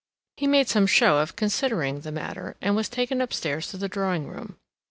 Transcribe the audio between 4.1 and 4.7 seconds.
room.